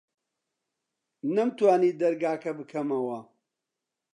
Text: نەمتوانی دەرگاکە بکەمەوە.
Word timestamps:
نەمتوانی 1.35 1.97
دەرگاکە 2.01 2.51
بکەمەوە. 2.57 3.19